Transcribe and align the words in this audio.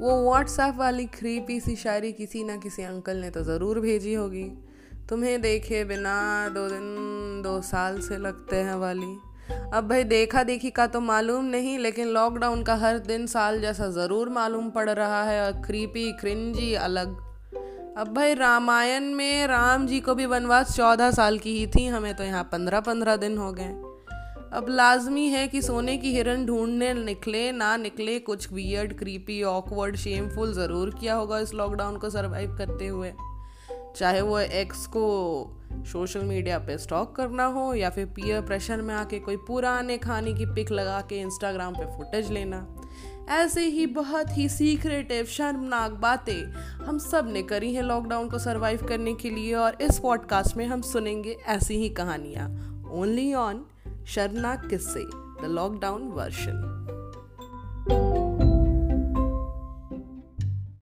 वो 0.00 0.22
व्हाट्सएप 0.22 0.74
वाली 0.76 1.04
क्रीपी 1.12 1.58
सी 1.60 1.76
शायरी 1.76 2.12
किसी 2.12 2.42
ना 2.44 2.56
किसी 2.56 2.82
अंकल 2.82 3.16
ने 3.16 3.30
तो 3.30 3.42
ज़रूर 3.42 3.80
भेजी 3.80 4.14
होगी। 4.14 4.44
तुम्हें 5.08 5.40
देखे 5.42 5.84
बिना 5.84 6.16
दो 6.48 6.68
दिन, 6.68 7.42
दो 7.42 7.60
साल 7.62 8.00
से 8.00 8.18
लगते 8.18 8.56
हैं 8.58 8.74
वाली। 8.74 9.16
अब 9.74 9.88
भाई 9.88 10.04
देखा 10.04 10.42
देखी 10.42 10.70
का 10.70 10.86
तो 10.86 11.00
मालूम 11.00 11.44
नहीं, 11.44 11.78
लेकिन 11.78 12.08
लॉकडाउन 12.08 12.62
का 12.62 12.74
हर 12.74 12.98
दिन 12.98 13.26
साल 13.26 13.60
जैसा 13.60 13.88
ज़रूर 13.92 14.28
मालूम 14.30 14.70
पड़ 14.70 14.88
रहा 14.90 15.22
है 15.24 15.44
और 15.46 15.52
क्रीपी 15.62 16.10
क्रिंजी 16.12 16.72
अलग। 16.74 17.16
अब 17.98 18.12
भाई 18.14 18.34
रामायण 18.34 19.12
में 19.14 19.46
राम 19.46 19.86
जी 19.86 20.00
को 20.00 20.14
भी 20.14 20.26
वनवास 20.26 20.76
चौदह 20.76 21.10
साल 21.10 21.38
की 21.38 21.58
ही 21.58 21.66
थी, 21.66 21.86
हमें 21.86 22.14
तो 22.14 22.24
यहाँ 22.24 22.44
पंद्रह 22.52 22.80
पंद्रह 22.80 23.16
दिन 23.16 23.38
हो 23.38 23.52
गए। 23.52 23.83
अब 24.54 24.66
लाजमी 24.68 25.26
है 25.28 25.46
कि 25.48 25.60
सोने 25.62 25.96
की 25.96 26.12
हिरन 26.12 26.44
ढूँढने 26.46 26.92
निकले, 26.94 27.52
ना 27.52 27.76
निकले, 27.76 28.18
कुछ 28.18 28.52
वियर्ड 28.52 28.98
क्रीपी 28.98 29.42
ऑकवर्ड 29.42 29.96
शेमफुल 29.96 30.52
ज़रूर 30.54 30.90
किया 30.90 31.14
होगा 31.14 31.38
इस 31.38 31.54
लॉकडाउन 31.54 31.96
को 31.96 32.10
सरवाइव 32.10 32.54
करते 32.56 32.86
हुए। 32.86 33.12
चाहे 33.96 34.20
वो 34.20 34.38
एक्स 34.38 34.86
को 34.86 35.02
सोशल 35.92 36.20
मीडिया 36.20 36.58
पे 36.58 36.78
स्टॉक 36.78 37.16
करना 37.16 37.44
हो 37.46 37.74
या 37.74 37.90
फिर 37.90 38.06
पीयर 38.06 38.40
प्रेशर 38.40 38.82
में 38.82 38.94
आके 38.94 39.18
कोई 39.18 39.36
पुराने 39.36 39.98
खाने 39.98 40.34
की 40.34 40.46
पिक 40.46 40.70
लगा 40.72 41.00
के 41.00 41.20
इंस्टाग्राम 41.20 41.74
पे 41.74 41.86
फुटेज 41.96 42.30
लेना। 42.30 42.66
ऐसे 43.30 43.66
ही 43.66 43.86
बहुत 43.86 44.36
ही 44.38 44.48
सीक्रेटिव 44.48 45.24
शर्मनाक 45.26 45.92
बातें 46.00 46.42
हम 46.86 46.98
सबने 47.00 47.42
करी 47.42 47.74
हैं 47.74 47.82
लॉकडाउन 47.82 48.28
को 48.28 48.38
सरवाइव 48.38 48.86
करने 48.88 49.14
के 49.14 49.30
लिए 49.30 49.54
और 49.54 49.82
इस 49.82 49.98
पॉडकास्ट 49.98 50.56
में 50.56 50.66
हम 50.66 50.80
सुनेंगे 50.82 51.36
ऐसी 51.48 51.76
ही 51.76 51.88
कहानियाँ। 51.88 52.48
ओनली 52.92 53.32
ऑन 53.34 53.64
शर्मनाक 54.06 54.66
किस्से 54.70 55.04
द 55.42 55.50
लॉकडाउन 55.50 56.02
वर्शन 56.12 56.93